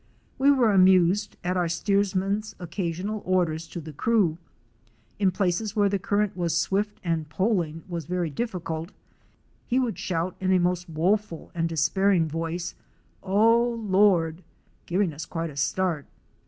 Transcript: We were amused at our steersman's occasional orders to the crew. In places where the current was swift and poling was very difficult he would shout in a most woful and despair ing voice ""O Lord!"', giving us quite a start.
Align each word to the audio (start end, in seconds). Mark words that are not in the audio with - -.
We 0.39 0.49
were 0.49 0.71
amused 0.71 1.37
at 1.43 1.55
our 1.57 1.69
steersman's 1.69 2.55
occasional 2.57 3.21
orders 3.23 3.67
to 3.67 3.79
the 3.79 3.93
crew. 3.93 4.39
In 5.19 5.29
places 5.29 5.75
where 5.75 5.89
the 5.89 5.99
current 5.99 6.35
was 6.35 6.57
swift 6.57 6.99
and 7.03 7.29
poling 7.29 7.83
was 7.87 8.05
very 8.07 8.31
difficult 8.31 8.93
he 9.67 9.79
would 9.79 9.99
shout 9.99 10.35
in 10.39 10.51
a 10.53 10.59
most 10.59 10.89
woful 10.89 11.51
and 11.53 11.69
despair 11.69 12.11
ing 12.11 12.27
voice 12.27 12.73
""O 13.21 13.73
Lord!"', 13.79 14.41
giving 14.87 15.13
us 15.13 15.27
quite 15.27 15.51
a 15.51 15.55
start. 15.55 16.07